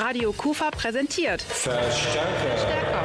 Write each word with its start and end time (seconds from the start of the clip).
Radio 0.00 0.32
Kufa 0.32 0.70
präsentiert 0.70 1.42
Verstärker. 1.42 2.56
Stärker. 2.56 3.04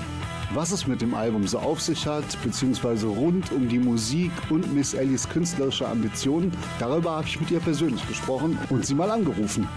Was 0.54 0.70
es 0.70 0.86
mit 0.86 1.00
dem 1.00 1.14
Album 1.14 1.46
so 1.46 1.58
auf 1.58 1.80
sich 1.80 2.06
hat, 2.06 2.24
beziehungsweise 2.42 3.06
rund 3.06 3.50
um 3.52 3.68
die 3.68 3.78
Musik 3.78 4.30
und 4.48 4.72
Miss 4.72 4.94
Ellies 4.94 5.28
künstlerische 5.28 5.88
Ambitionen, 5.88 6.52
darüber 6.78 7.16
habe 7.16 7.26
ich 7.26 7.40
mit 7.40 7.50
ihr 7.50 7.60
persönlich 7.60 8.06
gesprochen 8.06 8.58
und 8.70 8.86
sie 8.86 8.94
mal 8.94 9.10
angerufen. 9.10 9.68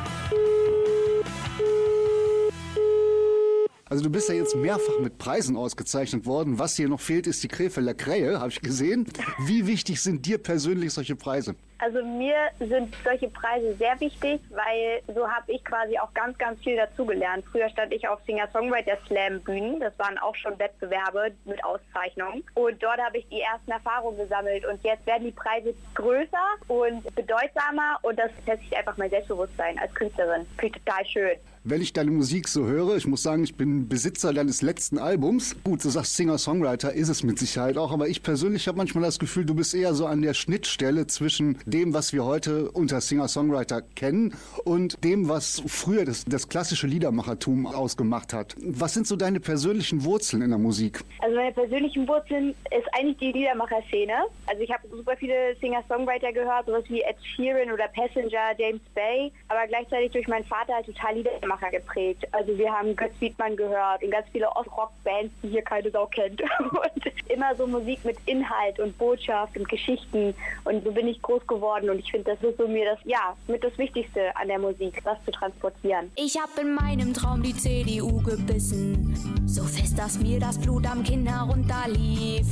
Also 3.86 4.04
du 4.04 4.12
bist 4.12 4.30
ja 4.30 4.36
jetzt 4.36 4.56
mehrfach 4.56 5.00
mit 5.02 5.18
Preisen 5.18 5.58
ausgezeichnet 5.58 6.28
worden. 6.28 6.60
Was 6.60 6.76
hier 6.76 6.88
noch 6.88 7.02
fehlt, 7.02 7.26
ist 7.26 7.42
die 7.44 7.48
Krefelder 7.48 7.96
Krähe, 7.96 8.40
habe 8.40 8.50
ich 8.50 8.62
gesehen. 8.62 9.08
Wie 9.46 9.66
wichtig 9.66 10.00
sind 10.00 10.28
dir 10.28 10.38
persönlich 10.38 10.94
solche 10.94 11.16
Preise? 11.16 11.56
Also 11.80 12.04
mir 12.04 12.36
sind 12.60 12.94
solche 13.06 13.30
Preise 13.30 13.74
sehr 13.76 13.98
wichtig, 14.02 14.42
weil 14.50 15.02
so 15.16 15.28
habe 15.28 15.52
ich 15.52 15.64
quasi 15.64 15.98
auch 15.98 16.14
ganz, 16.14 16.38
ganz 16.38 16.62
viel 16.62 16.76
dazugelernt. 16.76 17.46
Früher 17.52 17.70
stand 17.70 17.94
ich 17.94 18.06
auf 18.08 18.20
Singer-Songwriter-Slam-Bühnen. 18.26 19.80
Das 19.80 19.98
waren 19.98 20.18
auch 20.18 20.36
schon 20.36 20.60
Wettbewerbe 20.60 21.32
mit 21.46 21.64
Auszeichnungen. 21.64 22.44
Und 22.56 22.84
dort 22.84 23.00
habe 23.00 23.20
ich 23.20 23.28
die 23.30 23.40
ersten 23.40 23.72
Erfahrungen 23.72 24.18
gesammelt. 24.18 24.66
Und 24.66 24.84
jetzt 24.84 25.06
werden 25.08 25.24
die 25.24 25.32
Preise 25.32 25.74
größer 25.96 26.48
und 26.68 27.04
bedeutsamer. 27.16 27.98
Und 28.02 28.20
das 28.20 28.32
festigt 28.46 28.76
einfach 28.76 28.98
mein 28.98 29.10
Selbstbewusstsein 29.10 29.80
als 29.80 29.96
Künstlerin. 29.96 30.46
Finde 30.58 30.78
ich 30.78 30.84
total 30.84 31.06
schön 31.06 31.40
wenn 31.64 31.82
ich 31.82 31.94
deine 31.94 32.12
Musik 32.12 32.48
so 32.48 32.66
höre, 32.66 32.96
ich 32.96 33.06
muss 33.06 33.24
sagen, 33.24 33.44
ich 33.44 33.56
bin 33.56 33.88
Besitzer 33.88 34.34
deines 34.34 34.62
letzten 34.62 34.98
Albums. 34.98 35.56
Gut, 35.64 35.84
du 35.84 35.90
sagst 35.90 36.16
Singer-Songwriter, 36.16 36.94
ist 36.94 37.10
es 37.10 37.24
mit 37.24 37.38
Sicherheit 37.38 37.78
auch, 37.78 37.92
aber 37.92 38.08
ich 38.08 38.24
persönlich 38.24 38.68
habe 38.68 38.78
manchmal 38.78 39.04
das 39.04 39.20
Gefühl, 39.20 39.46
du 39.46 39.54
bist 39.54 39.74
eher 39.74 39.94
so 39.94 40.06
an 40.06 40.22
der 40.22 40.34
Schnittstelle 40.34 41.08
zwischen 41.08 41.58
dem, 41.70 41.94
was 41.94 42.14
wir 42.14 42.26
heute 42.26 42.72
unter 42.72 43.00
Singer-Songwriter 43.02 43.82
kennen 43.96 44.34
und 44.66 45.04
dem, 45.04 45.30
was 45.30 45.62
früher 45.68 46.06
das, 46.06 46.26
das 46.26 46.50
klassische 46.50 46.88
Liedermachertum 46.88 47.68
ausgemacht 47.68 48.34
hat. 48.34 48.56
Was 48.60 48.94
sind 48.94 49.08
so 49.08 49.16
deine 49.16 49.40
persönlichen 49.40 50.04
Wurzeln 50.04 50.42
in 50.42 50.50
der 50.50 50.60
Musik? 50.60 51.04
Also 51.20 51.36
meine 51.36 51.52
persönlichen 51.52 52.08
Wurzeln 52.08 52.56
ist 52.76 52.88
eigentlich 52.94 53.18
die 53.18 53.32
Liedermacher-Szene. 53.32 54.14
Also 54.48 54.64
ich 54.64 54.72
habe 54.72 54.88
super 54.90 55.16
viele 55.18 55.56
Singer-Songwriter 55.62 56.34
gehört, 56.34 56.66
sowas 56.66 56.84
wie 56.90 57.02
Ed 57.02 57.18
Sheeran 57.36 57.72
oder 57.72 57.88
Passenger, 57.90 58.54
James 58.58 58.82
Bay, 58.96 59.32
aber 59.48 59.68
gleichzeitig 59.68 60.12
durch 60.12 60.28
meinen 60.28 60.46
Vater 60.46 60.74
halt 60.74 60.88
total 60.88 61.16
Liedermacher 61.16 61.70
geprägt. 61.70 62.28
Also 62.32 62.58
wir 62.58 62.72
haben 62.72 62.96
Götz 62.96 63.14
Wiedmann 63.20 63.56
gehört 63.56 64.04
und 64.04 64.12
ganz 64.12 64.28
viele 64.32 64.50
Ostrock-Bands, 64.56 65.34
die 65.44 65.50
hier 65.50 65.62
keine 65.62 65.92
Sau 65.92 66.08
kennt. 66.08 66.42
Und 66.70 67.30
immer 67.30 67.54
so 67.56 67.68
Musik 67.68 68.04
mit 68.06 68.18
Inhalt 68.26 68.80
und 68.80 68.98
Botschaft 68.98 69.56
und 69.58 69.68
Geschichten. 69.70 70.34
Und 70.64 70.84
so 70.84 70.92
bin 70.92 71.08
ich 71.08 71.22
groß 71.22 71.46
geworden 71.46 71.59
und 71.90 72.00
ich 72.00 72.12
finde, 72.12 72.32
das 72.32 72.50
ist 72.50 72.58
so 72.58 72.68
mir 72.68 72.86
das, 72.86 73.00
ja, 73.06 73.36
mit 73.48 73.64
das 73.64 73.78
Wichtigste 73.78 74.36
an 74.36 74.48
der 74.48 74.60
Musik, 74.60 75.02
das 75.04 75.18
zu 75.26 75.32
transportieren. 75.32 76.12
Ich 76.16 76.38
habe 76.40 76.62
in 76.62 76.74
meinem 76.74 77.14
Traum 77.14 77.44
die 77.44 77.56
CDU 77.56 78.22
gebissen, 78.22 79.16
so 79.46 79.64
fest, 79.64 79.98
dass 79.98 80.20
mir 80.20 80.40
das 80.40 80.58
Blut 80.60 80.86
am 80.90 81.04
Kinn 81.04 81.26
herunterlief. 81.28 82.48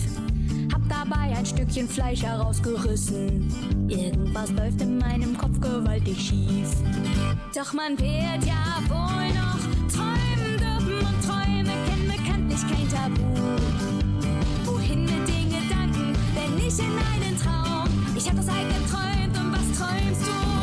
Hab 0.74 0.82
dabei 0.90 1.36
ein 1.36 1.46
Stückchen 1.46 1.88
Fleisch 1.88 2.24
herausgerissen. 2.24 3.88
Irgendwas 3.90 4.52
läuft 4.52 4.82
in 4.82 4.98
meinem 4.98 5.38
Kopf 5.38 5.60
gewaltig 5.62 6.20
schief. 6.20 6.70
Doch 7.56 7.74
man 7.74 7.98
wird 8.00 8.46
ja 8.46 8.80
wohl 8.88 9.30
noch 9.34 9.58
träumen 9.92 10.58
dürfen 10.58 11.00
und 11.00 11.26
Träume 11.26 11.74
kennen 11.88 12.08
bekanntlich 12.08 12.62
kein 12.62 12.90
Tabu. 12.90 13.24
Wohin 14.66 15.06
mit 15.06 15.28
den 15.28 15.50
Gedanken, 15.50 16.14
wenn 16.36 16.56
nicht 16.56 16.80
in 16.80 16.86
einen 16.86 17.38
Traum? 17.42 17.57
Ich 18.18 18.28
hab 18.28 18.36
das 18.36 18.48
halt 18.50 18.68
geträumt 18.70 19.38
und 19.38 19.52
was 19.52 19.78
träumst 19.78 20.22
du? 20.26 20.57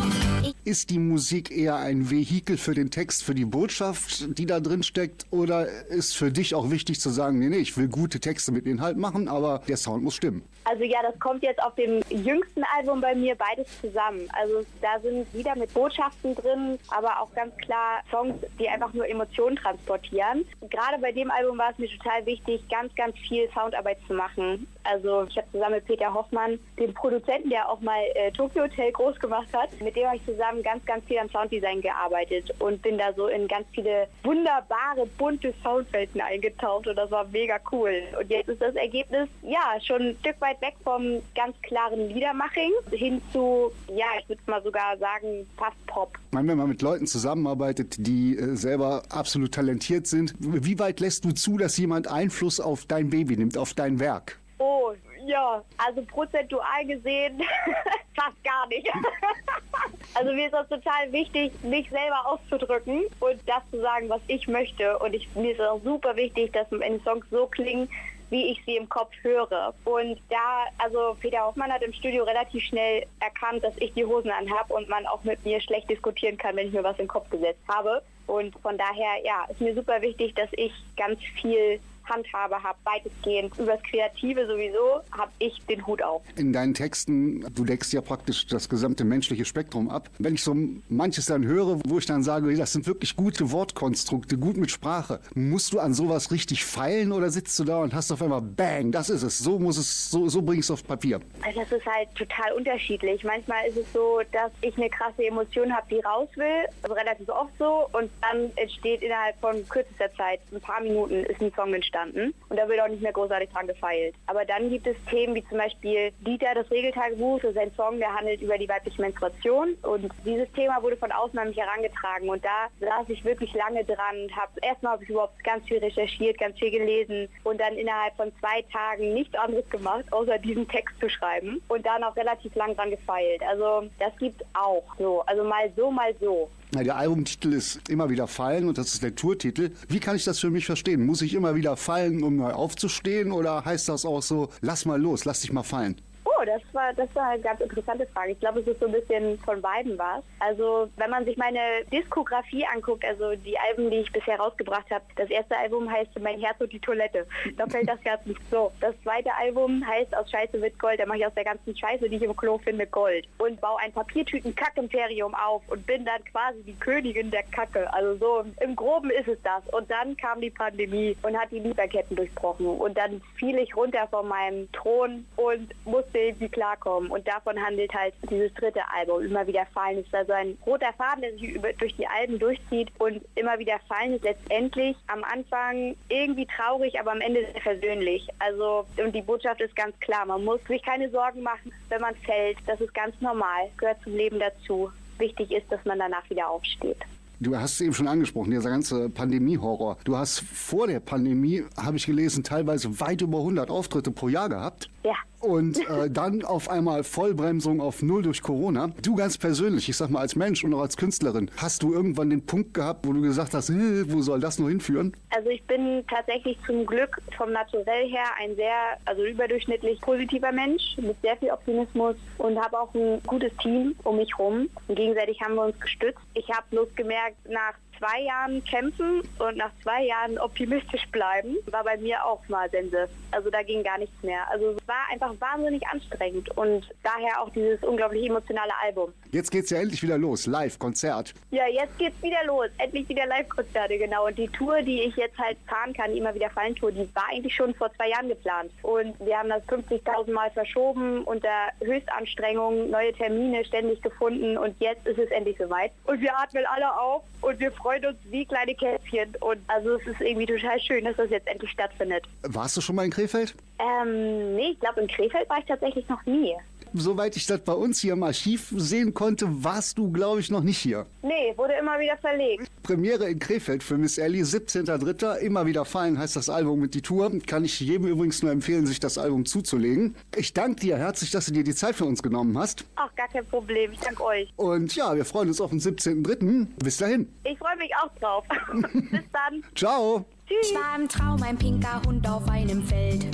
Ist 0.66 0.88
die 0.88 0.98
Musik 0.98 1.50
eher 1.50 1.76
ein 1.76 2.10
Vehikel 2.10 2.56
für 2.56 2.72
den 2.72 2.90
Text, 2.90 3.22
für 3.22 3.34
die 3.34 3.44
Botschaft, 3.44 4.38
die 4.38 4.46
da 4.46 4.60
drin 4.60 4.82
steckt? 4.82 5.26
Oder 5.30 5.68
ist 5.88 6.16
für 6.16 6.32
dich 6.32 6.54
auch 6.54 6.70
wichtig 6.70 7.00
zu 7.00 7.10
sagen, 7.10 7.38
nee, 7.38 7.50
nee, 7.50 7.58
ich 7.58 7.76
will 7.76 7.86
gute 7.86 8.18
Texte 8.18 8.50
mit 8.50 8.64
Inhalt 8.64 8.96
machen, 8.96 9.28
aber 9.28 9.60
der 9.68 9.76
Sound 9.76 10.02
muss 10.02 10.14
stimmen? 10.14 10.42
Also 10.64 10.84
ja, 10.84 11.02
das 11.02 11.20
kommt 11.20 11.42
jetzt 11.42 11.62
auf 11.62 11.74
dem 11.74 12.00
jüngsten 12.08 12.62
Album 12.74 13.02
bei 13.02 13.14
mir 13.14 13.34
beides 13.34 13.68
zusammen. 13.82 14.26
Also 14.32 14.66
da 14.80 14.98
sind 15.02 15.26
Lieder 15.34 15.54
mit 15.54 15.74
Botschaften 15.74 16.34
drin, 16.34 16.78
aber 16.88 17.20
auch 17.20 17.30
ganz 17.34 17.54
klar 17.58 18.00
Songs, 18.10 18.34
die 18.58 18.66
einfach 18.66 18.94
nur 18.94 19.06
Emotionen 19.06 19.56
transportieren. 19.56 20.46
Gerade 20.70 20.98
bei 20.98 21.12
dem 21.12 21.30
Album 21.30 21.58
war 21.58 21.72
es 21.72 21.78
mir 21.78 21.90
total 21.90 22.24
wichtig, 22.24 22.66
ganz, 22.70 22.94
ganz 22.94 23.18
viel 23.18 23.50
Soundarbeit 23.50 23.98
zu 24.06 24.14
machen. 24.14 24.66
Also 24.84 25.24
ich 25.24 25.36
habe 25.36 25.46
zusammen 25.52 25.74
mit 25.74 25.84
Peter 25.84 26.12
Hoffmann, 26.12 26.58
dem 26.78 26.94
Produzenten, 26.94 27.50
der 27.50 27.68
auch 27.68 27.80
mal 27.80 28.00
äh, 28.14 28.32
Tokyo 28.32 28.62
Hotel 28.62 28.92
groß 28.92 29.18
gemacht 29.20 29.48
hat, 29.52 29.68
mit 29.82 29.96
dem 29.96 30.06
habe 30.06 30.16
ich 30.16 30.24
zusammen 30.24 30.53
ganz, 30.62 30.84
ganz 30.86 31.04
viel 31.04 31.18
am 31.18 31.28
Sounddesign 31.28 31.80
gearbeitet 31.80 32.52
und 32.58 32.82
bin 32.82 32.98
da 32.98 33.12
so 33.14 33.28
in 33.28 33.48
ganz 33.48 33.66
viele 33.72 34.06
wunderbare, 34.22 35.06
bunte 35.18 35.52
Soundwelten 35.62 36.20
eingetaucht 36.20 36.86
und 36.86 36.96
das 36.96 37.10
war 37.10 37.24
mega 37.28 37.58
cool. 37.72 38.02
Und 38.18 38.30
jetzt 38.30 38.48
ist 38.48 38.62
das 38.62 38.74
Ergebnis, 38.74 39.28
ja, 39.42 39.80
schon 39.84 40.02
ein 40.02 40.16
Stück 40.20 40.40
weit 40.40 40.60
weg 40.60 40.74
vom 40.82 41.22
ganz 41.34 41.56
klaren 41.62 42.08
Liedermaching 42.08 42.72
hin 42.90 43.20
zu, 43.32 43.72
ja, 43.88 44.06
ich 44.20 44.28
würde 44.28 44.42
mal 44.46 44.62
sogar 44.62 44.96
sagen, 44.98 45.46
fast 45.56 45.86
Pop. 45.86 46.18
Wenn 46.32 46.46
man 46.46 46.68
mit 46.68 46.82
Leuten 46.82 47.06
zusammenarbeitet, 47.06 47.96
die 47.98 48.36
äh, 48.36 48.56
selber 48.56 49.02
absolut 49.10 49.52
talentiert 49.52 50.06
sind, 50.06 50.34
wie 50.38 50.78
weit 50.78 51.00
lässt 51.00 51.24
du 51.24 51.32
zu, 51.32 51.56
dass 51.56 51.76
jemand 51.76 52.10
Einfluss 52.10 52.60
auf 52.60 52.84
dein 52.86 53.10
Baby 53.10 53.36
nimmt, 53.36 53.56
auf 53.56 53.74
dein 53.74 54.00
Werk? 54.00 54.38
Oh, 54.58 54.92
ja, 55.26 55.62
also 55.78 56.02
prozentual 56.02 56.86
gesehen 56.86 57.42
fast 58.14 58.44
gar 58.44 58.66
nicht. 58.68 58.88
also 60.14 60.32
mir 60.32 60.46
ist 60.46 60.54
das 60.54 60.68
total 60.68 61.12
wichtig, 61.12 61.52
mich 61.62 61.88
selber 61.90 62.26
auszudrücken 62.26 63.02
und 63.20 63.40
das 63.46 63.62
zu 63.70 63.80
sagen, 63.80 64.08
was 64.08 64.20
ich 64.28 64.46
möchte. 64.48 64.98
Und 64.98 65.14
ich, 65.14 65.28
mir 65.34 65.52
ist 65.52 65.60
auch 65.60 65.80
super 65.82 66.16
wichtig, 66.16 66.52
dass 66.52 66.70
meine 66.70 67.00
Songs 67.00 67.26
so 67.30 67.46
klingen, 67.46 67.88
wie 68.30 68.46
ich 68.46 68.62
sie 68.64 68.76
im 68.76 68.88
Kopf 68.88 69.12
höre. 69.22 69.74
Und 69.84 70.18
da, 70.30 70.64
also 70.78 71.16
Peter 71.20 71.44
Hoffmann 71.44 71.72
hat 71.72 71.82
im 71.82 71.92
Studio 71.92 72.24
relativ 72.24 72.62
schnell 72.62 73.06
erkannt, 73.20 73.62
dass 73.62 73.76
ich 73.78 73.92
die 73.94 74.04
Hosen 74.04 74.30
anhab 74.30 74.70
und 74.70 74.88
man 74.88 75.06
auch 75.06 75.22
mit 75.24 75.44
mir 75.44 75.60
schlecht 75.60 75.90
diskutieren 75.90 76.38
kann, 76.38 76.56
wenn 76.56 76.68
ich 76.68 76.72
mir 76.72 76.84
was 76.84 76.96
den 76.96 77.08
Kopf 77.08 77.28
gesetzt 77.30 77.62
habe. 77.68 78.02
Und 78.26 78.54
von 78.60 78.78
daher, 78.78 79.22
ja, 79.24 79.44
ist 79.50 79.60
mir 79.60 79.74
super 79.74 80.00
wichtig, 80.00 80.34
dass 80.34 80.48
ich 80.52 80.72
ganz 80.96 81.20
viel 81.40 81.80
Handhabe 82.06 82.62
habe, 82.62 82.78
weitestgehend. 82.84 83.56
Übers 83.58 83.80
Kreative 83.82 84.46
sowieso 84.46 85.00
habe 85.16 85.30
ich 85.38 85.58
den 85.66 85.86
Hut 85.86 86.02
auf. 86.02 86.22
In 86.36 86.52
deinen 86.52 86.74
Texten, 86.74 87.44
du 87.54 87.64
deckst 87.64 87.92
ja 87.92 88.00
praktisch 88.00 88.46
das 88.46 88.68
gesamte 88.68 89.04
menschliche 89.04 89.44
Spektrum 89.44 89.88
ab. 89.88 90.10
Wenn 90.18 90.34
ich 90.34 90.42
so 90.42 90.56
manches 90.88 91.26
dann 91.26 91.44
höre, 91.44 91.80
wo 91.86 91.98
ich 91.98 92.06
dann 92.06 92.22
sage, 92.22 92.54
das 92.56 92.72
sind 92.72 92.86
wirklich 92.86 93.16
gute 93.16 93.50
Wortkonstrukte, 93.50 94.36
gut 94.36 94.56
mit 94.56 94.70
Sprache, 94.70 95.20
musst 95.34 95.72
du 95.72 95.80
an 95.80 95.94
sowas 95.94 96.30
richtig 96.30 96.64
feilen 96.64 97.12
oder 97.12 97.30
sitzt 97.30 97.58
du 97.58 97.64
da 97.64 97.78
und 97.78 97.94
hast 97.94 98.12
auf 98.12 98.22
einmal 98.22 98.42
Bang, 98.42 98.92
das 98.92 99.10
ist 99.10 99.22
es, 99.22 99.38
so 99.38 99.58
muss 99.58 99.76
es, 99.78 100.10
so, 100.10 100.28
so 100.28 100.42
bringst 100.42 100.68
du 100.68 100.74
auf 100.74 100.86
Papier? 100.86 101.20
Also 101.42 101.60
das 101.60 101.72
ist 101.72 101.86
halt 101.86 102.14
total 102.14 102.52
unterschiedlich. 102.52 103.24
Manchmal 103.24 103.66
ist 103.68 103.78
es 103.78 103.92
so, 103.92 104.20
dass 104.32 104.52
ich 104.60 104.76
eine 104.76 104.90
krasse 104.90 105.24
Emotion 105.26 105.74
habe, 105.74 105.86
die 105.90 106.00
raus 106.00 106.28
will, 106.36 106.66
also 106.82 106.94
relativ 106.94 107.28
oft 107.28 107.52
so, 107.58 107.88
und 107.92 108.10
dann 108.20 108.50
entsteht 108.56 109.02
innerhalb 109.02 109.38
von 109.40 109.66
kürzester 109.68 110.12
Zeit, 110.16 110.40
ein 110.52 110.60
paar 110.60 110.80
Minuten, 110.80 111.24
ist 111.24 111.40
ein 111.40 111.52
Song 111.54 111.72
entstanden 111.72 111.93
entstanden 111.94 112.34
und 112.48 112.58
da 112.58 112.68
wird 112.68 112.80
auch 112.80 112.88
nicht 112.88 113.02
mehr 113.02 113.12
großartig 113.12 113.50
dran 113.50 113.66
gefeilt. 113.66 114.14
Aber 114.26 114.44
dann 114.44 114.70
gibt 114.70 114.86
es 114.86 114.96
Themen 115.10 115.34
wie 115.34 115.44
zum 115.46 115.58
Beispiel 115.58 116.12
Dieter, 116.20 116.54
das 116.54 116.70
Regeltagebuch, 116.70 117.40
das 117.40 117.52
ist 117.52 117.58
ein 117.58 117.72
Song, 117.74 117.98
der 117.98 118.14
handelt 118.14 118.40
über 118.42 118.58
die 118.58 118.68
weibliche 118.68 119.00
Menstruation 119.00 119.74
und 119.82 120.10
dieses 120.24 120.50
Thema 120.52 120.82
wurde 120.82 120.96
von 120.96 121.12
außen 121.12 121.38
an 121.38 121.48
mich 121.48 121.56
herangetragen 121.56 122.28
und 122.28 122.44
da 122.44 122.68
saß 122.80 123.08
ich 123.08 123.24
wirklich 123.24 123.52
lange 123.54 123.84
dran 123.84 124.22
und 124.22 124.36
habe 124.36 124.52
erstmal 124.62 124.94
habe 124.94 125.04
ich 125.04 125.10
überhaupt 125.10 125.42
ganz 125.44 125.66
viel 125.66 125.78
recherchiert, 125.78 126.38
ganz 126.38 126.58
viel 126.58 126.70
gelesen 126.70 127.28
und 127.44 127.60
dann 127.60 127.74
innerhalb 127.74 128.14
von 128.16 128.32
zwei 128.40 128.62
Tagen 128.72 129.14
nichts 129.14 129.34
anderes 129.36 129.68
gemacht, 129.70 130.04
außer 130.10 130.38
diesen 130.38 130.66
Text 130.68 130.98
zu 131.00 131.08
schreiben 131.08 131.60
und 131.68 131.84
dann 131.86 132.02
auch 132.04 132.16
relativ 132.16 132.54
lang 132.54 132.74
dran 132.76 132.90
gefeilt. 132.90 133.42
Also 133.48 133.88
das 133.98 134.16
gibt 134.18 134.44
auch 134.54 134.84
so, 134.98 135.22
also 135.22 135.44
mal 135.44 135.70
so, 135.76 135.90
mal 135.90 136.14
so. 136.20 136.50
Der 136.82 136.96
Albumtitel 136.96 137.52
ist 137.52 137.88
immer 137.88 138.10
wieder 138.10 138.26
fallen 138.26 138.68
und 138.68 138.78
das 138.78 138.94
ist 138.94 139.02
der 139.02 139.14
Tourtitel. 139.14 139.70
Wie 139.88 140.00
kann 140.00 140.16
ich 140.16 140.24
das 140.24 140.40
für 140.40 140.50
mich 140.50 140.66
verstehen? 140.66 141.06
Muss 141.06 141.22
ich 141.22 141.34
immer 141.34 141.54
wieder 141.54 141.76
fallen, 141.76 142.24
um 142.24 142.36
neu 142.36 142.50
aufzustehen 142.50 143.30
oder 143.30 143.64
heißt 143.64 143.88
das 143.88 144.04
auch 144.04 144.22
so, 144.22 144.48
lass 144.60 144.84
mal 144.84 145.00
los, 145.00 145.24
lass 145.24 145.42
dich 145.42 145.52
mal 145.52 145.62
fallen? 145.62 145.96
Das 146.44 146.62
war, 146.72 146.92
das 146.94 147.14
war 147.14 147.30
eine 147.30 147.42
ganz 147.42 147.60
interessante 147.60 148.06
Frage. 148.06 148.32
Ich 148.32 148.40
glaube, 148.40 148.60
es 148.60 148.66
ist 148.66 148.80
so 148.80 148.86
ein 148.86 148.92
bisschen 148.92 149.38
von 149.40 149.60
beiden 149.60 149.98
was. 149.98 150.22
Also, 150.40 150.88
wenn 150.96 151.10
man 151.10 151.24
sich 151.24 151.36
meine 151.36 151.60
Diskografie 151.92 152.64
anguckt, 152.74 153.04
also 153.04 153.34
die 153.36 153.58
Alben, 153.58 153.90
die 153.90 153.98
ich 153.98 154.12
bisher 154.12 154.38
rausgebracht 154.38 154.90
habe, 154.90 155.04
das 155.16 155.30
erste 155.30 155.56
Album 155.56 155.90
heißt 155.90 156.18
Mein 156.20 156.40
Herz 156.40 156.60
und 156.60 156.72
die 156.72 156.80
Toilette. 156.80 157.26
Da 157.56 157.66
fällt 157.66 157.88
das 157.88 158.02
Herz 158.04 158.24
nicht 158.26 158.40
so. 158.50 158.72
Das 158.80 158.94
zweite 159.02 159.30
Album 159.34 159.86
heißt 159.86 160.16
Aus 160.16 160.30
Scheiße 160.30 160.60
wird 160.60 160.78
Gold. 160.78 161.00
Da 161.00 161.06
mache 161.06 161.18
ich 161.18 161.26
aus 161.26 161.34
der 161.34 161.44
ganzen 161.44 161.76
Scheiße, 161.76 162.08
die 162.08 162.16
ich 162.16 162.22
im 162.22 162.36
Klo 162.36 162.58
finde, 162.58 162.86
Gold. 162.86 163.26
Und 163.38 163.60
baue 163.60 163.80
ein 163.80 163.92
Papiertüten-Kack-Imperium 163.92 165.34
auf 165.34 165.62
und 165.68 165.86
bin 165.86 166.04
dann 166.04 166.24
quasi 166.24 166.62
die 166.62 166.74
Königin 166.74 167.30
der 167.30 167.44
Kacke. 167.44 167.92
Also 167.92 168.16
so 168.16 168.44
im 168.60 168.76
Groben 168.76 169.10
ist 169.10 169.28
es 169.28 169.38
das. 169.42 169.62
Und 169.72 169.90
dann 169.90 170.16
kam 170.16 170.40
die 170.40 170.50
Pandemie 170.50 171.16
und 171.22 171.38
hat 171.38 171.50
die 171.50 171.60
Lieferketten 171.60 172.16
durchbrochen. 172.16 172.66
Und 172.66 172.96
dann 172.96 173.20
fiel 173.36 173.58
ich 173.58 173.74
runter 173.76 174.06
von 174.10 174.28
meinem 174.28 174.70
Thron 174.72 175.26
und 175.36 175.74
musste 175.84 176.33
irgendwie 176.34 176.48
klarkommen. 176.48 177.10
Und 177.10 177.26
davon 177.26 177.58
handelt 177.58 177.92
halt 177.94 178.14
dieses 178.30 178.52
dritte 178.54 178.80
Album. 178.92 179.24
Immer 179.24 179.46
wieder 179.46 179.66
fallen 179.72 179.98
ist 179.98 180.12
da 180.12 180.24
so 180.24 180.32
ein 180.32 180.56
roter 180.66 180.92
Faden, 180.96 181.22
der 181.22 181.32
sich 181.32 181.54
über, 181.54 181.72
durch 181.74 181.94
die 181.96 182.06
Alben 182.06 182.38
durchzieht 182.38 182.90
und 182.98 183.22
immer 183.34 183.58
wieder 183.58 183.78
fallen 183.88 184.14
ist 184.14 184.24
letztendlich 184.24 184.96
am 185.06 185.24
Anfang 185.24 185.96
irgendwie 186.08 186.46
traurig, 186.46 186.98
aber 186.98 187.12
am 187.12 187.20
Ende 187.20 187.40
sehr 187.52 187.60
versöhnlich. 187.60 188.28
Also 188.38 188.86
und 189.02 189.14
die 189.14 189.22
Botschaft 189.22 189.60
ist 189.60 189.74
ganz 189.76 189.98
klar, 190.00 190.26
man 190.26 190.44
muss 190.44 190.62
sich 190.64 190.82
keine 190.82 191.10
Sorgen 191.10 191.42
machen, 191.42 191.72
wenn 191.88 192.00
man 192.00 192.14
fällt. 192.16 192.58
Das 192.66 192.80
ist 192.80 192.94
ganz 192.94 193.18
normal, 193.20 193.70
gehört 193.76 194.02
zum 194.02 194.14
Leben 194.14 194.38
dazu. 194.38 194.90
Wichtig 195.18 195.52
ist, 195.52 195.70
dass 195.70 195.84
man 195.84 195.98
danach 195.98 196.28
wieder 196.28 196.48
aufsteht. 196.48 196.98
Du 197.40 197.56
hast 197.56 197.74
es 197.74 197.80
eben 197.80 197.92
schon 197.92 198.08
angesprochen, 198.08 198.52
dieser 198.52 198.70
ganze 198.70 199.10
Pandemie-Horror. 199.10 199.98
Du 200.04 200.16
hast 200.16 200.40
vor 200.40 200.86
der 200.86 201.00
Pandemie, 201.00 201.64
habe 201.76 201.96
ich 201.96 202.06
gelesen, 202.06 202.44
teilweise 202.44 203.00
weit 203.00 203.20
über 203.22 203.38
100 203.38 203.70
Auftritte 203.70 204.10
pro 204.10 204.28
Jahr 204.28 204.48
gehabt. 204.48 204.88
Ja. 205.04 205.14
Und 205.44 205.78
äh, 205.90 206.10
dann 206.10 206.42
auf 206.42 206.70
einmal 206.70 207.04
Vollbremsung 207.04 207.82
auf 207.82 208.02
Null 208.02 208.22
durch 208.22 208.40
Corona. 208.40 208.92
Du 209.02 209.14
ganz 209.14 209.36
persönlich, 209.36 209.90
ich 209.90 209.96
sag 209.96 210.08
mal 210.08 210.20
als 210.20 210.36
Mensch 210.36 210.64
und 210.64 210.72
auch 210.72 210.80
als 210.80 210.96
Künstlerin, 210.96 211.50
hast 211.58 211.82
du 211.82 211.92
irgendwann 211.92 212.30
den 212.30 212.46
Punkt 212.46 212.72
gehabt, 212.72 213.06
wo 213.06 213.12
du 213.12 213.20
gesagt 213.20 213.52
hast, 213.52 213.70
wo 213.70 214.22
soll 214.22 214.40
das 214.40 214.58
nur 214.58 214.70
hinführen? 214.70 215.14
Also 215.36 215.50
ich 215.50 215.62
bin 215.64 216.02
tatsächlich 216.08 216.56
zum 216.66 216.86
Glück 216.86 217.20
vom 217.36 217.52
Naturell 217.52 218.08
her 218.08 218.24
ein 218.40 218.56
sehr, 218.56 218.72
also 219.04 219.22
überdurchschnittlich 219.22 220.00
positiver 220.00 220.50
Mensch 220.50 220.96
mit 220.96 221.20
sehr 221.20 221.36
viel 221.36 221.50
Optimismus 221.50 222.16
und 222.38 222.58
habe 222.58 222.80
auch 222.80 222.94
ein 222.94 223.20
gutes 223.26 223.54
Team 223.58 223.94
um 224.04 224.16
mich 224.16 224.38
rum. 224.38 224.70
Und 224.88 224.96
gegenseitig 224.96 225.40
haben 225.42 225.56
wir 225.56 225.66
uns 225.66 225.78
gestützt. 225.78 226.20
Ich 226.32 226.48
habe 226.48 226.64
bloß 226.70 226.88
gemerkt, 226.96 227.36
nach 227.50 227.74
zwei 228.04 228.22
Jahren 228.22 228.62
kämpfen 228.64 229.22
und 229.38 229.56
nach 229.56 229.70
zwei 229.82 230.04
Jahren 230.04 230.38
optimistisch 230.38 231.06
bleiben, 231.10 231.56
war 231.70 231.84
bei 231.84 231.96
mir 231.96 232.24
auch 232.24 232.46
mal 232.48 232.68
Sense. 232.70 233.08
Also 233.30 233.50
da 233.50 233.62
ging 233.62 233.82
gar 233.82 233.98
nichts 233.98 234.22
mehr. 234.22 234.48
Also 234.50 234.70
es 234.70 234.88
war 234.88 235.08
einfach 235.10 235.32
wahnsinnig 235.40 235.86
anstrengend 235.86 236.56
und 236.56 236.88
daher 237.02 237.40
auch 237.40 237.50
dieses 237.50 237.82
unglaublich 237.82 238.26
emotionale 238.26 238.72
Album. 238.82 239.12
Jetzt 239.32 239.50
geht's 239.50 239.70
ja 239.70 239.78
endlich 239.78 240.02
wieder 240.02 240.18
los, 240.18 240.46
live, 240.46 240.78
Konzert. 240.78 241.34
Ja, 241.50 241.66
jetzt 241.66 241.98
geht's 241.98 242.20
wieder 242.22 242.44
los, 242.46 242.68
endlich 242.78 243.08
wieder 243.08 243.26
Live-Konzerte, 243.26 243.98
genau. 243.98 244.26
Und 244.26 244.38
die 244.38 244.48
Tour, 244.48 244.82
die 244.82 245.02
ich 245.02 245.16
jetzt 245.16 245.36
halt 245.38 245.56
fahren 245.66 245.92
kann, 245.92 246.12
die 246.12 246.18
immer 246.18 246.34
wieder 246.34 246.50
fallen 246.50 246.74
Tour, 246.76 246.92
die 246.92 247.08
war 247.14 247.28
eigentlich 247.30 247.54
schon 247.54 247.74
vor 247.74 247.92
zwei 247.94 248.10
Jahren 248.10 248.28
geplant. 248.28 248.70
Und 248.82 249.18
wir 249.20 249.36
haben 249.36 249.48
das 249.48 249.62
50.000 249.64 250.32
Mal 250.32 250.50
verschoben 250.50 251.24
unter 251.24 251.48
Höchstanstrengung, 251.82 252.90
neue 252.90 253.12
Termine 253.12 253.64
ständig 253.64 254.02
gefunden 254.02 254.56
und 254.56 254.76
jetzt 254.80 255.06
ist 255.06 255.18
es 255.18 255.30
endlich 255.30 255.58
soweit. 255.58 255.90
Und 256.04 256.20
wir 256.20 256.36
atmen 256.38 256.64
alle 256.66 256.96
auf 256.96 257.22
und 257.40 257.58
wir 257.58 257.72
freuen 257.72 257.93
uns 258.02 258.16
wie 258.30 258.46
kleine 258.46 258.74
Kätzchen. 258.74 259.36
Und 259.40 259.58
also 259.66 259.96
es 259.96 260.06
ist 260.06 260.20
irgendwie 260.20 260.46
total 260.46 260.80
schön, 260.80 261.04
dass 261.04 261.16
das 261.16 261.28
jetzt 261.30 261.46
endlich 261.46 261.70
stattfindet. 261.70 262.24
Warst 262.42 262.76
du 262.76 262.80
schon 262.80 262.96
mal 262.96 263.04
in 263.04 263.10
Krefeld? 263.10 263.54
Ähm, 263.78 264.54
nee, 264.56 264.70
ich 264.72 264.80
glaube 264.80 265.00
in 265.00 265.08
Krefeld 265.08 265.48
war 265.48 265.58
ich 265.58 265.66
tatsächlich 265.66 266.08
noch 266.08 266.24
nie 266.26 266.54
soweit 266.94 267.36
ich 267.36 267.46
das 267.46 267.60
bei 267.60 267.72
uns 267.72 268.00
hier 268.00 268.12
im 268.12 268.22
Archiv 268.22 268.72
sehen 268.76 269.12
konnte, 269.12 269.46
warst 269.64 269.98
du, 269.98 270.10
glaube 270.10 270.40
ich, 270.40 270.50
noch 270.50 270.62
nicht 270.62 270.78
hier. 270.78 271.06
Nee, 271.22 271.52
wurde 271.56 271.74
immer 271.74 271.98
wieder 271.98 272.16
verlegt. 272.18 272.70
Premiere 272.82 273.28
in 273.28 273.38
Krefeld 273.38 273.82
für 273.82 273.98
Miss 273.98 274.18
Ellie, 274.18 274.44
17.03. 274.44 275.38
Immer 275.38 275.66
wieder 275.66 275.84
fallen 275.84 276.18
heißt 276.18 276.36
das 276.36 276.48
Album 276.48 276.80
mit 276.80 276.94
die 276.94 277.02
Tour. 277.02 277.32
Kann 277.46 277.64
ich 277.64 277.80
jedem 277.80 278.06
übrigens 278.06 278.42
nur 278.42 278.52
empfehlen, 278.52 278.86
sich 278.86 279.00
das 279.00 279.18
Album 279.18 279.44
zuzulegen. 279.44 280.14
Ich 280.36 280.54
danke 280.54 280.80
dir 280.80 280.96
herzlich, 280.96 281.30
dass 281.30 281.46
du 281.46 281.52
dir 281.52 281.64
die 281.64 281.74
Zeit 281.74 281.96
für 281.96 282.04
uns 282.04 282.22
genommen 282.22 282.56
hast. 282.58 282.84
Ach, 282.96 283.14
gar 283.16 283.28
kein 283.28 283.46
Problem. 283.46 283.92
Ich 283.92 284.00
danke 284.00 284.24
euch. 284.24 284.52
Und 284.56 284.94
ja, 284.94 285.14
wir 285.14 285.24
freuen 285.24 285.48
uns 285.48 285.60
auf 285.60 285.70
den 285.70 285.80
17.03. 285.80 286.66
Bis 286.82 286.98
dahin. 286.98 287.28
Ich 287.44 287.58
freue 287.58 287.76
mich 287.76 287.90
auch 287.96 288.14
drauf. 288.20 288.44
Bis 288.92 289.24
dann. 289.32 289.64
Ciao. 289.74 290.24
Tschüss. 290.46 290.70
Ich 290.70 290.74
war 290.74 290.96
im 290.96 291.08
Traum 291.08 291.42
ein 291.42 291.56
pinker 291.56 292.02
Hund 292.06 292.28
auf 292.28 292.46
einem 292.48 292.82
Feld. 292.84 293.26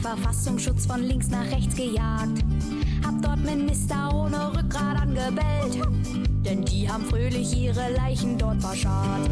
Verfassungsschutz 0.00 0.86
von 0.86 1.02
links 1.02 1.28
nach 1.28 1.44
rechts 1.50 1.74
gejagt. 1.74 2.44
Hab 3.04 3.20
dort 3.22 3.38
Minister 3.38 4.14
ohne 4.14 4.56
Rückgrat 4.56 5.00
angebellt. 5.00 5.78
Denn 6.44 6.64
die 6.64 6.88
haben 6.88 7.04
fröhlich 7.04 7.56
ihre 7.56 7.92
Leichen 7.92 8.38
dort 8.38 8.60
verscharrt. 8.60 9.28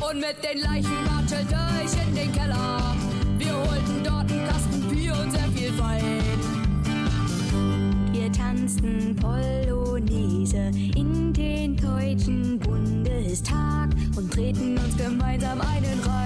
Und 0.00 0.20
mit 0.20 0.36
den 0.42 0.62
Leichen 0.62 0.96
watschelte 1.06 1.56
ich 1.84 2.08
in 2.08 2.14
den 2.14 2.32
Keller. 2.32 2.96
Wir 3.38 3.54
holten 3.54 4.02
dort 4.02 4.30
einen 4.32 4.46
Kasten 4.48 4.88
Bier 4.88 5.14
und 5.22 5.30
sehr 5.30 5.48
viel 5.54 5.78
Wein. 5.78 6.22
Wir 8.12 8.32
tanzten 8.32 9.14
Polonaise 9.16 10.70
in 10.96 11.32
den 11.32 11.76
Deutschen 11.76 12.58
Bundestag 12.58 13.90
und 14.16 14.32
treten 14.32 14.76
uns 14.78 14.96
gemeinsam 14.96 15.60
einen 15.60 16.00
rein. 16.00 16.17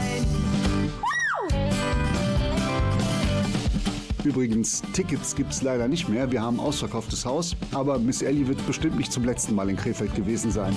Übrigens, 4.25 4.83
Tickets 4.93 5.35
gibt 5.35 5.53
es 5.53 5.63
leider 5.63 5.89
nicht 5.89 6.09
mehr. 6.09 6.31
Wir 6.31 6.43
haben 6.43 6.61
ausverkauftes 6.61 7.25
Haus. 7.25 7.57
Aber 7.73 7.99
Miss 7.99 8.23
Ellie 8.23 8.47
wird 8.47 8.65
bestimmt 8.67 8.97
nicht 8.97 9.13
zum 9.13 9.25
letzten 9.25 9.55
Mal 9.55 9.69
in 9.69 9.77
Krefeld 9.77 10.15
gewesen 10.15 10.51
sein. 10.51 10.75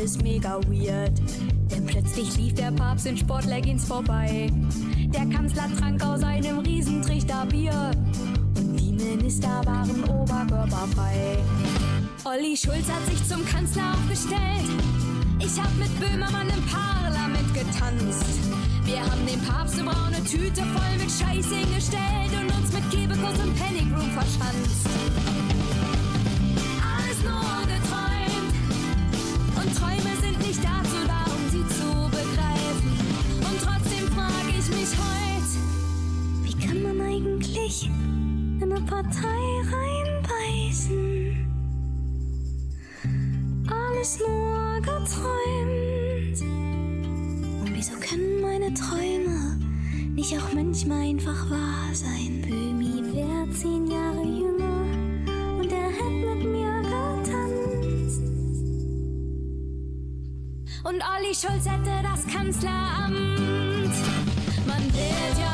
alles 0.00 0.22
mega 0.22 0.58
weird. 0.68 1.39
Plötzlich 2.20 2.36
lief 2.36 2.54
der 2.54 2.70
Papst 2.72 3.06
in 3.06 3.16
Sportleggings 3.16 3.86
vorbei. 3.86 4.52
Der 5.06 5.24
Kanzler 5.34 5.64
trank 5.78 6.04
aus 6.04 6.22
einem 6.22 6.58
Riesentrichter 6.58 7.46
Bier. 7.46 7.92
Und 8.58 8.76
die 8.76 8.92
Minister 8.92 9.62
waren 9.64 10.04
oberkörperfrei. 10.04 11.38
Olli 12.24 12.54
Schulz 12.58 12.90
hat 12.90 13.06
sich 13.06 13.26
zum 13.26 13.42
Kanzler 13.46 13.94
aufgestellt. 13.94 14.68
Ich 15.38 15.58
hab 15.58 15.74
mit 15.78 15.98
Böhmermann 15.98 16.48
im 16.50 16.62
Parlament 16.66 17.54
getanzt. 17.54 18.26
Wir 18.84 19.00
haben 19.00 19.26
dem 19.26 19.40
Papst 19.40 19.78
eine 19.78 19.88
braune 19.88 20.22
Tüte 20.24 20.60
voll 20.60 20.96
mit 20.98 21.10
Scheiß 21.10 21.46
hingestellt 21.46 22.32
und 22.38 22.52
uns 22.54 22.70
mit 22.70 22.90
Kebekus 22.90 23.38
und 23.42 23.56
Panic 23.56 23.88
Room 23.96 24.10
verschanzt. 24.10 24.86
Alles 26.84 27.22
nur 27.24 27.64
geträumt. 27.64 28.52
Und 29.56 29.74
Träume 29.74 30.12
sind 30.20 30.38
nicht 30.46 30.62
dazu 30.62 30.99
Partei 39.02 39.62
reinbeißen? 39.72 40.92
Alles 43.66 44.18
nur 44.18 44.80
geträumt. 44.80 46.42
Und 47.62 47.70
wieso 47.72 47.92
können 47.94 48.42
meine 48.42 48.74
Träume 48.74 49.58
nicht 50.14 50.36
auch 50.36 50.52
manchmal 50.52 51.00
einfach 51.00 51.48
wahr 51.48 51.94
sein? 51.94 52.42
Böhmi 52.46 53.14
wäre 53.14 53.48
zehn 53.52 53.90
Jahre 53.90 54.22
jünger 54.22 54.84
und 55.58 55.72
er 55.72 55.88
hätte 55.88 56.34
mit 56.34 56.44
mir 56.44 56.82
getanzt. 56.82 58.22
Und 60.84 61.02
Olli 61.16 61.34
Schulz 61.34 61.64
hätte 61.66 62.02
das 62.02 62.26
Kanzleramt. 62.26 63.94
Man 64.66 64.84
wird 64.92 65.38
ja 65.38 65.49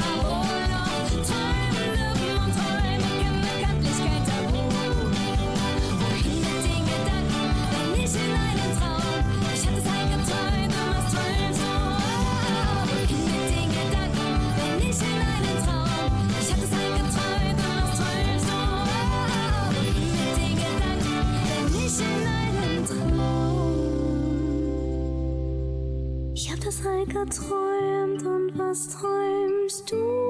das 26.67 26.83
halt 26.83 27.09
geträumt 27.11 28.27
und 28.27 28.59
was 28.59 28.89
träumst 28.89 29.93
du? 29.93 30.26